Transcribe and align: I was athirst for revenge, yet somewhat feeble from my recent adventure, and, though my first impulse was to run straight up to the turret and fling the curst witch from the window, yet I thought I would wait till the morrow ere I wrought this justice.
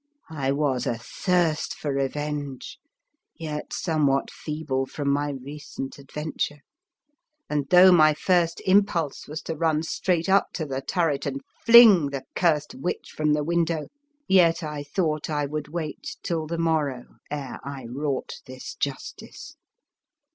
I 0.31 0.51
was 0.51 0.87
athirst 0.87 1.75
for 1.75 1.93
revenge, 1.93 2.79
yet 3.35 3.71
somewhat 3.71 4.31
feeble 4.31 4.87
from 4.87 5.11
my 5.13 5.29
recent 5.29 5.99
adventure, 5.99 6.61
and, 7.47 7.69
though 7.69 7.91
my 7.91 8.15
first 8.15 8.63
impulse 8.65 9.27
was 9.27 9.43
to 9.43 9.55
run 9.55 9.83
straight 9.83 10.27
up 10.27 10.53
to 10.53 10.65
the 10.65 10.81
turret 10.81 11.27
and 11.27 11.41
fling 11.67 12.09
the 12.09 12.23
curst 12.35 12.73
witch 12.73 13.13
from 13.15 13.33
the 13.33 13.43
window, 13.43 13.89
yet 14.27 14.63
I 14.63 14.81
thought 14.81 15.29
I 15.29 15.45
would 15.45 15.67
wait 15.67 16.17
till 16.23 16.47
the 16.47 16.57
morrow 16.57 17.17
ere 17.29 17.59
I 17.63 17.85
wrought 17.85 18.41
this 18.47 18.73
justice. 18.73 19.55